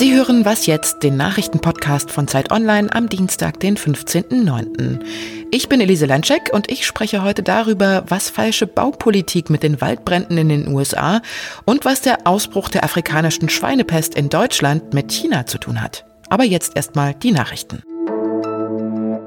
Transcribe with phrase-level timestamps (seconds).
[0.00, 5.04] Sie hören Was jetzt, den Nachrichtenpodcast von Zeit Online am Dienstag, den 15.09.
[5.50, 10.38] Ich bin Elise Landscheck und ich spreche heute darüber, was falsche Baupolitik mit den Waldbränden
[10.38, 11.20] in den USA
[11.66, 16.06] und was der Ausbruch der afrikanischen Schweinepest in Deutschland mit China zu tun hat.
[16.30, 17.82] Aber jetzt erstmal die Nachrichten.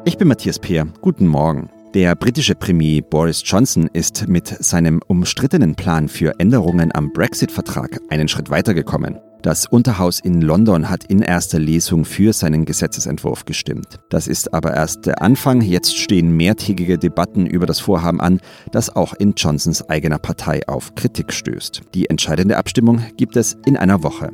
[0.05, 0.87] Ich bin Matthias Peer.
[1.01, 1.69] Guten Morgen.
[1.93, 8.27] Der britische Premier Boris Johnson ist mit seinem umstrittenen Plan für Änderungen am Brexit-Vertrag einen
[8.27, 9.19] Schritt weitergekommen.
[9.43, 13.99] Das Unterhaus in London hat in erster Lesung für seinen Gesetzesentwurf gestimmt.
[14.09, 15.61] Das ist aber erst der Anfang.
[15.61, 18.39] Jetzt stehen mehrtägige Debatten über das Vorhaben an,
[18.71, 21.81] das auch in Johnsons eigener Partei auf Kritik stößt.
[21.93, 24.31] Die entscheidende Abstimmung gibt es in einer Woche.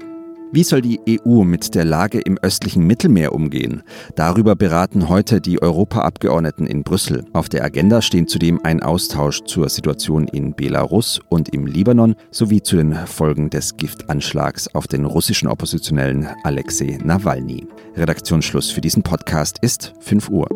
[0.52, 3.84] Wie soll die EU mit der Lage im östlichen Mittelmeer umgehen?
[4.16, 7.23] Darüber beraten heute die Europaabgeordneten in Brüssel.
[7.34, 12.63] Auf der Agenda stehen zudem ein Austausch zur Situation in Belarus und im Libanon sowie
[12.63, 17.67] zu den Folgen des Giftanschlags auf den russischen Oppositionellen Alexei Nawalny.
[17.95, 20.50] Redaktionsschluss für diesen Podcast ist 5 Uhr.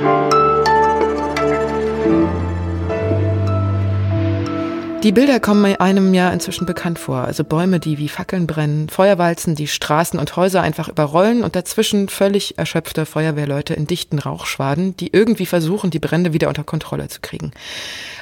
[5.04, 7.26] Die Bilder kommen einem ja inzwischen bekannt vor.
[7.26, 12.08] Also Bäume, die wie Fackeln brennen, Feuerwalzen, die Straßen und Häuser einfach überrollen und dazwischen
[12.08, 17.20] völlig erschöpfte Feuerwehrleute in dichten Rauchschwaden, die irgendwie versuchen, die Brände wieder unter Kontrolle zu
[17.20, 17.52] kriegen.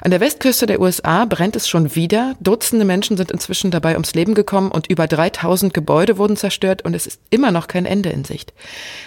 [0.02, 2.34] An der Westküste der USA brennt es schon wieder.
[2.40, 6.96] Dutzende Menschen sind inzwischen dabei ums Leben gekommen und über 3000 Gebäude wurden zerstört und
[6.96, 8.54] es ist immer noch kein Ende in Sicht.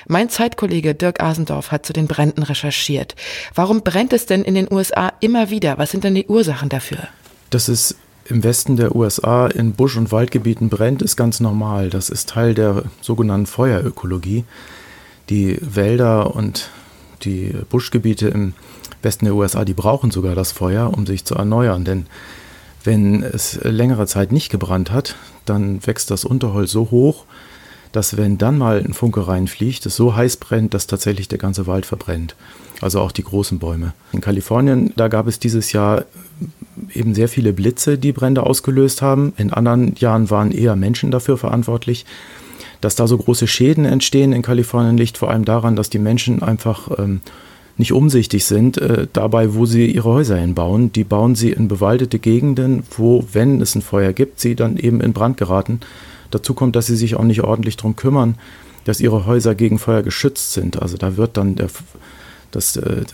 [0.06, 3.16] Mein Zeitkollege Dirk Asendorf hat zu den Bränden recherchiert.
[3.52, 5.76] Warum brennt es denn in den USA immer wieder?
[5.76, 7.08] Was sind denn die Ursachen dafür?
[7.54, 11.88] Dass es im Westen der USA in Busch- und Waldgebieten brennt, ist ganz normal.
[11.88, 14.42] Das ist Teil der sogenannten Feuerökologie.
[15.30, 16.70] Die Wälder und
[17.22, 18.54] die Buschgebiete im
[19.02, 21.84] Westen der USA, die brauchen sogar das Feuer, um sich zu erneuern.
[21.84, 22.06] Denn
[22.82, 27.24] wenn es längere Zeit nicht gebrannt hat, dann wächst das Unterholz so hoch,
[27.94, 31.68] dass wenn dann mal ein Funke reinfliegt, es so heiß brennt, dass tatsächlich der ganze
[31.68, 32.34] Wald verbrennt.
[32.80, 33.94] Also auch die großen Bäume.
[34.12, 36.04] In Kalifornien, da gab es dieses Jahr
[36.92, 39.32] eben sehr viele Blitze, die Brände ausgelöst haben.
[39.36, 42.04] In anderen Jahren waren eher Menschen dafür verantwortlich.
[42.80, 46.42] Dass da so große Schäden entstehen in Kalifornien, liegt vor allem daran, dass die Menschen
[46.42, 47.20] einfach ähm,
[47.76, 50.92] nicht umsichtig sind äh, dabei, wo sie ihre Häuser hinbauen.
[50.92, 55.00] Die bauen sie in bewaldete Gegenden, wo, wenn es ein Feuer gibt, sie dann eben
[55.00, 55.78] in Brand geraten.
[56.34, 58.34] Dazu kommt, dass sie sich auch nicht ordentlich darum kümmern,
[58.84, 60.82] dass ihre Häuser gegen Feuer geschützt sind.
[60.82, 61.68] Also da wird dann der,
[62.50, 63.04] das, äh,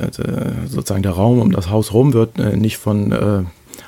[0.67, 3.43] sozusagen der Raum um das Haus rum wird äh, nicht von äh,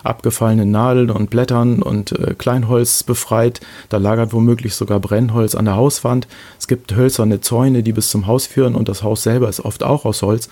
[0.04, 3.60] abgefallenen Nadeln und Blättern und Kleinholz befreit.
[3.88, 6.26] Da lagert womöglich sogar Brennholz an der Hauswand.
[6.58, 9.82] Es gibt hölzerne Zäune, die bis zum Haus führen und das Haus selber ist oft
[9.82, 10.48] auch aus Holz.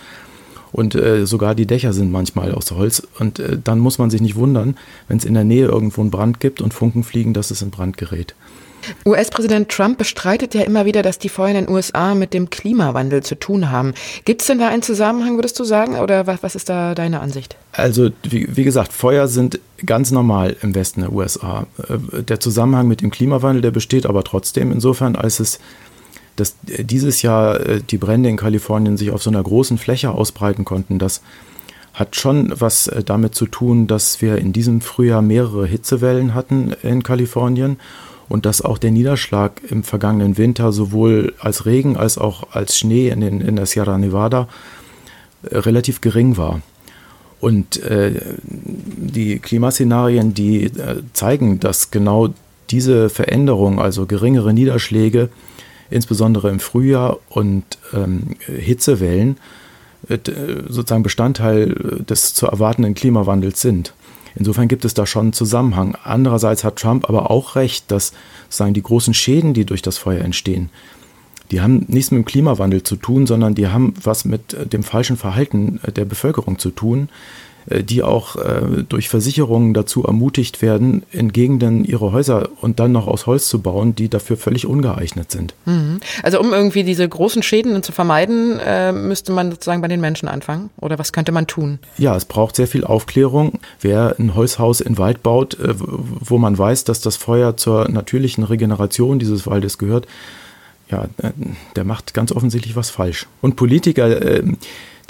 [0.72, 3.02] Und sogar die Dächer sind manchmal aus Holz.
[3.18, 4.76] Und dann muss man sich nicht wundern,
[5.08, 7.70] wenn es in der Nähe irgendwo einen Brand gibt und Funken fliegen, dass es in
[7.70, 8.36] Brand gerät.
[9.06, 13.22] US-Präsident Trump bestreitet ja immer wieder, dass die Feuer in den USA mit dem Klimawandel
[13.22, 13.94] zu tun haben.
[14.24, 15.96] Gibt es denn da einen Zusammenhang, würdest du sagen?
[15.96, 17.56] Oder was, was ist da deine Ansicht?
[17.72, 21.66] Also, wie, wie, gesagt, Feuer sind ganz normal im Westen der USA.
[21.88, 25.58] Äh, der Zusammenhang mit dem Klimawandel, der besteht aber trotzdem insofern, als es
[26.36, 30.64] dass dieses Jahr äh, die Brände in Kalifornien sich auf so einer großen Fläche ausbreiten
[30.64, 30.98] konnten.
[30.98, 31.20] Das
[31.92, 36.74] hat schon was äh, damit zu tun, dass wir in diesem Frühjahr mehrere Hitzewellen hatten
[36.82, 37.78] in Kalifornien
[38.30, 43.08] und dass auch der Niederschlag im vergangenen Winter sowohl als Regen als auch als Schnee
[43.08, 44.48] in, den, in der Sierra Nevada
[45.42, 46.62] äh, relativ gering war.
[47.40, 52.28] Und äh, die Klimaszenarien, die äh, zeigen, dass genau
[52.70, 55.28] diese Veränderung, also geringere Niederschläge,
[55.90, 59.38] insbesondere im Frühjahr und ähm, Hitzewellen,
[60.08, 60.18] äh,
[60.68, 63.92] sozusagen Bestandteil des zu erwartenden Klimawandels sind.
[64.34, 65.96] Insofern gibt es da schon einen Zusammenhang.
[66.04, 68.12] Andererseits hat Trump aber auch recht, dass
[68.48, 70.70] sagen die großen Schäden, die durch das Feuer entstehen,
[71.50, 75.16] die haben nichts mit dem Klimawandel zu tun, sondern die haben was mit dem falschen
[75.16, 77.08] Verhalten der Bevölkerung zu tun.
[77.68, 82.92] Äh, die auch äh, durch Versicherungen dazu ermutigt werden, in Gegenden ihre Häuser und dann
[82.92, 85.54] noch aus Holz zu bauen, die dafür völlig ungeeignet sind.
[85.66, 86.00] Mhm.
[86.22, 90.28] Also um irgendwie diese großen Schäden zu vermeiden, äh, müsste man sozusagen bei den Menschen
[90.28, 90.70] anfangen?
[90.80, 91.78] Oder was könnte man tun?
[91.98, 93.58] Ja, es braucht sehr viel Aufklärung.
[93.80, 98.44] Wer ein Holzhaus in Wald baut, äh, wo man weiß, dass das Feuer zur natürlichen
[98.44, 100.06] Regeneration dieses Waldes gehört,
[100.90, 101.30] ja, äh,
[101.76, 103.26] der macht ganz offensichtlich was falsch.
[103.42, 104.42] Und Politiker, äh,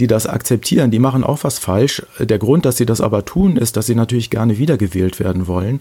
[0.01, 2.03] die das akzeptieren, die machen auch was falsch.
[2.19, 5.81] Der Grund, dass sie das aber tun, ist, dass sie natürlich gerne wiedergewählt werden wollen.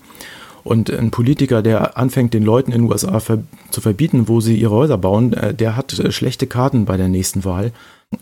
[0.63, 3.39] Und ein Politiker, der anfängt, den Leuten in den USA ver
[3.71, 7.07] zu verbieten, wo sie ihre Häuser bauen, äh, der hat äh, schlechte Karten bei der
[7.07, 7.71] nächsten Wahl.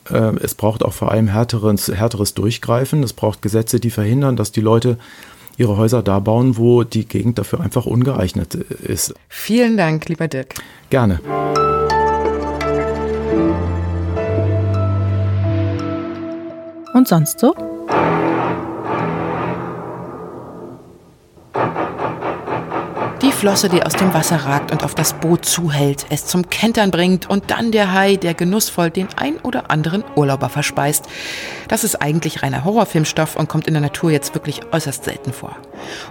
[0.10, 3.02] Äh, es braucht auch vor allem härteres, härteres Durchgreifen.
[3.02, 4.98] Es braucht Gesetze, die verhindern, dass die Leute
[5.58, 9.16] ihre Häuser da bauen, wo die Gegend dafür einfach ungeeignet ist.
[9.28, 10.54] Vielen Dank, lieber Dirk.
[10.92, 11.20] Gerne.
[16.94, 17.67] Und sonst so?
[23.38, 27.30] Flosse, die aus dem Wasser ragt und auf das Boot zuhält, es zum Kentern bringt
[27.30, 31.06] und dann der Hai, der genussvoll den ein oder anderen Urlauber verspeist.
[31.68, 35.56] Das ist eigentlich reiner Horrorfilmstoff und kommt in der Natur jetzt wirklich äußerst selten vor.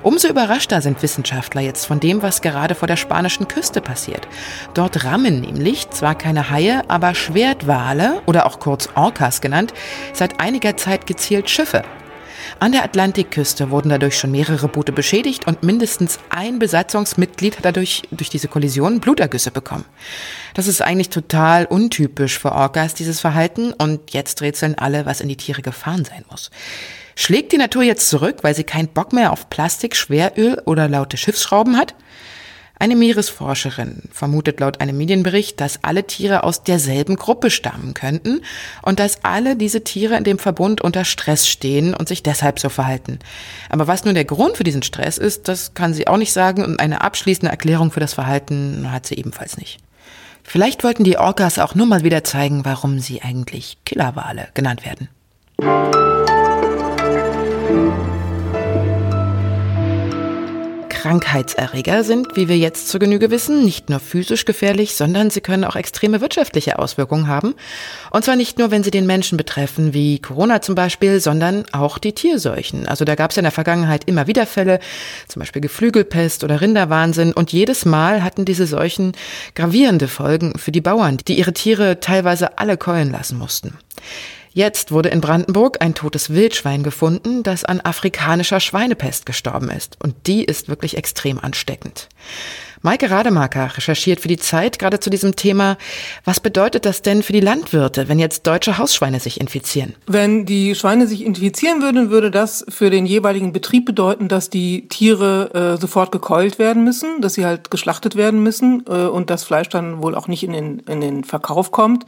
[0.05, 4.29] Umso überraschter sind Wissenschaftler jetzt von dem, was gerade vor der spanischen Küste passiert.
[4.75, 9.75] Dort rammen nämlich zwar keine Haie, aber Schwertwale oder auch kurz Orcas genannt,
[10.13, 11.83] seit einiger Zeit gezielt Schiffe.
[12.59, 18.05] An der Atlantikküste wurden dadurch schon mehrere Boote beschädigt und mindestens ein Besatzungsmitglied hat dadurch
[18.11, 19.85] durch diese Kollision Blutergüsse bekommen.
[20.55, 25.29] Das ist eigentlich total untypisch für Orcas, dieses Verhalten, und jetzt rätseln alle, was in
[25.29, 26.51] die Tiere gefahren sein muss.
[27.15, 31.19] Schlägt die Natur jetzt zurück, weil sie keinen Bock mehr auf Plastik, Schweröl oder laute
[31.19, 31.95] Schiffsschrauben hat?
[32.79, 38.43] Eine Meeresforscherin vermutet laut einem Medienbericht, dass alle Tiere aus derselben Gruppe stammen könnten
[38.83, 42.69] und dass alle diese Tiere in dem Verbund unter Stress stehen und sich deshalb so
[42.69, 43.19] verhalten.
[43.71, 46.65] Aber was nun der Grund für diesen Stress ist, das kann sie auch nicht sagen
[46.65, 49.79] und eine abschließende Erklärung für das Verhalten hat sie ebenfalls nicht.
[50.43, 56.16] Vielleicht wollten die Orcas auch nur mal wieder zeigen, warum sie eigentlich Killerwale genannt werden.
[61.07, 65.63] Krankheitserreger sind, wie wir jetzt zur Genüge wissen, nicht nur physisch gefährlich, sondern sie können
[65.63, 67.55] auch extreme wirtschaftliche Auswirkungen haben.
[68.11, 71.99] Und zwar nicht nur, wenn sie den Menschen betreffen, wie Corona zum Beispiel, sondern auch
[71.99, 72.89] die Tierseuchen.
[72.89, 74.81] Also da gab es ja in der Vergangenheit immer wieder Fälle,
[75.29, 77.33] zum Beispiel Geflügelpest oder Rinderwahnsinn.
[77.33, 79.13] Und jedes Mal hatten diese Seuchen
[79.55, 83.79] gravierende Folgen für die Bauern, die ihre Tiere teilweise alle keulen lassen mussten.
[84.57, 90.03] Jetzt wurde in Brandenburg ein totes Wildschwein gefunden, das an afrikanischer Schweinepest gestorben ist.
[90.03, 92.09] Und die ist wirklich extrem ansteckend.
[92.83, 95.77] Maike Rademacher recherchiert für die Zeit gerade zu diesem Thema.
[96.25, 99.95] Was bedeutet das denn für die Landwirte, wenn jetzt deutsche Hausschweine sich infizieren?
[100.07, 104.89] Wenn die Schweine sich infizieren würden, würde das für den jeweiligen Betrieb bedeuten, dass die
[104.89, 109.45] Tiere äh, sofort gekeult werden müssen, dass sie halt geschlachtet werden müssen äh, und das
[109.45, 112.07] Fleisch dann wohl auch nicht in den, in den Verkauf kommt.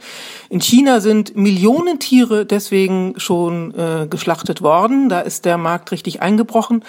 [0.49, 5.09] In China sind Millionen Tiere deswegen schon äh, geschlachtet worden.
[5.09, 6.83] Da ist der Markt richtig eingebrochen.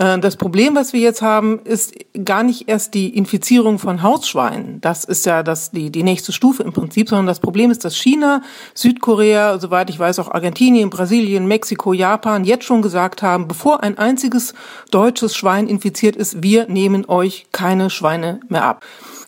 [0.00, 1.94] Äh, das Problem, was wir jetzt haben, ist
[2.24, 4.80] gar nicht erst die Infizierung von Hausschweinen.
[4.80, 7.96] Das ist ja das, die, die nächste Stufe im Prinzip, sondern das Problem ist, dass
[7.96, 8.42] China,
[8.74, 13.98] Südkorea, soweit ich weiß auch Argentinien, Brasilien, Mexiko, Japan jetzt schon gesagt haben, bevor ein
[13.98, 14.54] einziges
[14.90, 18.84] deutsches Schwein infiziert ist, wir nehmen euch keine Schweine mehr ab.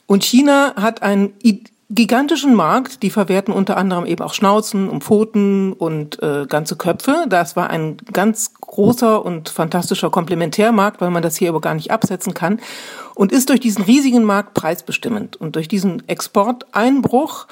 [0.06, 1.32] Und China hat ein
[1.94, 3.02] gigantischen Markt.
[3.02, 7.26] Die verwerten unter anderem eben auch Schnauzen und Pfoten und äh, ganze Köpfe.
[7.28, 11.90] Das war ein ganz großer und fantastischer Komplementärmarkt, weil man das hier aber gar nicht
[11.90, 12.60] absetzen kann.
[13.14, 15.36] Und ist durch diesen riesigen Markt preisbestimmend.
[15.36, 17.46] Und durch diesen Exporteinbruch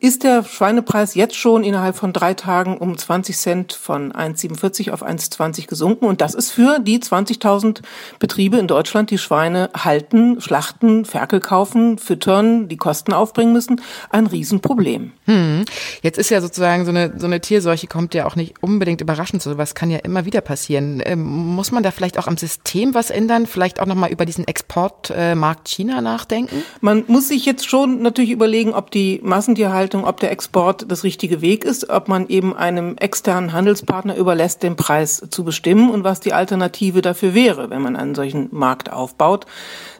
[0.00, 5.04] ist der Schweinepreis jetzt schon innerhalb von drei Tagen um 20 Cent von 1,47 auf
[5.04, 6.06] 1,20 gesunken.
[6.06, 7.82] Und das ist für die 20.000
[8.18, 14.26] Betriebe in Deutschland, die Schweine halten, schlachten, Ferkel kaufen, füttern, die Kosten aufbringen müssen, ein
[14.26, 15.12] Riesenproblem.
[15.26, 15.64] Hm.
[16.02, 19.42] Jetzt ist ja sozusagen so eine, so eine Tierseuche kommt ja auch nicht unbedingt überraschend.
[19.42, 21.00] So was kann ja immer wieder passieren.
[21.04, 23.46] Ähm, muss man da vielleicht auch am System was ändern?
[23.46, 24.48] Vielleicht auch nochmal über diesen
[24.86, 26.62] Exportmarkt äh, China nachdenken?
[26.80, 31.02] Man muss sich jetzt schon natürlich überlegen, ob die Massen Massentierhaltung, ob der Export das
[31.02, 36.04] richtige Weg ist, ob man eben einem externen Handelspartner überlässt, den Preis zu bestimmen und
[36.04, 39.46] was die Alternative dafür wäre, wenn man einen solchen Markt aufbaut.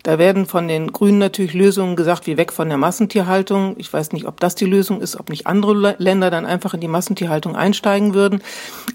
[0.03, 3.75] Da werden von den Grünen natürlich Lösungen gesagt, wie weg von der Massentierhaltung.
[3.79, 6.81] Ich weiß nicht, ob das die Lösung ist, ob nicht andere Länder dann einfach in
[6.81, 8.43] die Massentierhaltung einsteigen würden.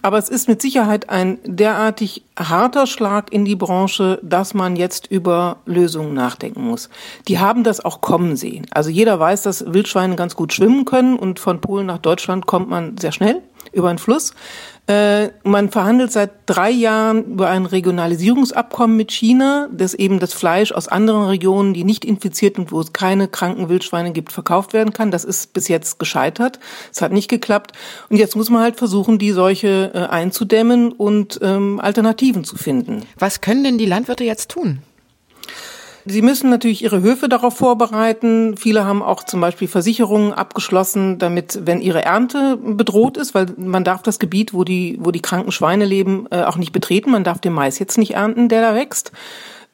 [0.02, 5.08] Aber es ist mit Sicherheit ein derartig harter Schlag in die Branche, dass man jetzt
[5.12, 6.90] über Lösungen nachdenken muss.
[7.28, 8.66] Die haben das auch kommen sehen.
[8.72, 12.70] Also jeder weiß, dass Wildschweine ganz gut schwimmen können und von Polen nach Deutschland kommt
[12.70, 13.42] man sehr schnell
[13.72, 14.34] über einen Fluss.
[14.88, 20.72] Äh, man verhandelt seit drei Jahren über ein Regionalisierungsabkommen mit China, das eben das Fleisch
[20.72, 24.94] aus anderen Regionen, die nicht infiziert und wo es keine kranken Wildschweine gibt, verkauft werden
[24.94, 25.10] kann.
[25.10, 26.60] Das ist bis jetzt gescheitert.
[26.92, 27.72] Es hat nicht geklappt.
[28.10, 33.04] Und jetzt muss man halt versuchen, die Seuche äh, einzudämmen und ähm, Alternativen zu finden.
[33.18, 34.84] Was können denn die Landwirte jetzt tun?
[36.08, 38.58] Sie müssen natürlich ihre Höfe darauf vorbereiten.
[38.58, 43.84] Viele haben auch zum Beispiel Versicherungen abgeschlossen, damit, wenn ihre Ernte bedroht ist, weil man
[43.84, 47.10] darf das Gebiet, wo die, wo die kranken Schweine leben, äh, auch nicht betreten.
[47.10, 49.12] Man darf den Mais jetzt nicht ernten, der da wächst.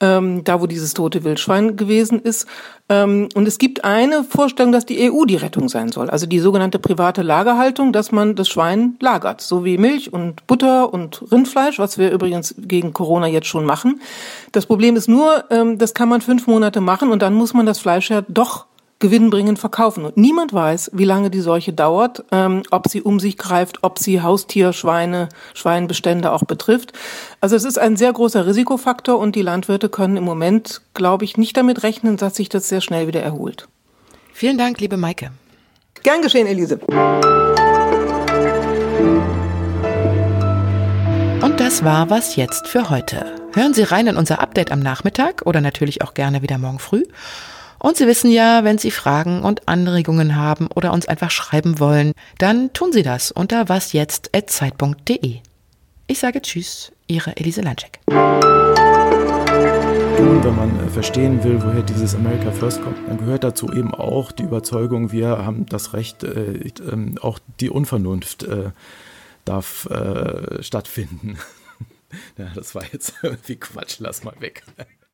[0.01, 2.47] Ähm, da wo dieses tote Wildschwein gewesen ist.
[2.89, 6.39] Ähm, und es gibt eine Vorstellung, dass die EU die Rettung sein soll, also die
[6.39, 11.79] sogenannte private Lagerhaltung, dass man das Schwein lagert, so wie Milch und Butter und Rindfleisch,
[11.79, 14.01] was wir übrigens gegen Corona jetzt schon machen.
[14.51, 17.65] Das Problem ist nur, ähm, das kann man fünf Monate machen und dann muss man
[17.65, 18.65] das Fleisch ja doch
[19.01, 20.05] gewinnbringend verkaufen.
[20.05, 23.99] Und niemand weiß, wie lange die Seuche dauert, ähm, ob sie um sich greift, ob
[23.99, 26.93] sie Haustier, Schweine, Schweinbestände auch betrifft.
[27.41, 31.35] Also es ist ein sehr großer Risikofaktor und die Landwirte können im Moment, glaube ich,
[31.35, 33.67] nicht damit rechnen, dass sich das sehr schnell wieder erholt.
[34.31, 35.31] Vielen Dank, liebe Maike.
[36.03, 36.79] Gern geschehen, Elise.
[41.41, 43.35] Und das war was jetzt für heute.
[43.53, 47.03] Hören Sie rein in unser Update am Nachmittag oder natürlich auch gerne wieder morgen früh.
[47.81, 52.11] Und Sie wissen ja, wenn Sie Fragen und Anregungen haben oder uns einfach schreiben wollen,
[52.37, 55.39] dann tun Sie das unter wasjetzt.zeit.de.
[56.05, 57.99] Ich sage Tschüss, Ihre Elise Lanczek.
[58.07, 58.17] Und
[60.43, 64.31] wenn man äh, verstehen will, woher dieses America First kommt, dann gehört dazu eben auch
[64.31, 68.69] die Überzeugung, wir haben das Recht, äh, äh, auch die Unvernunft äh,
[69.43, 71.39] darf äh, stattfinden.
[72.37, 74.61] ja, das war jetzt irgendwie Quatsch, lass mal weg.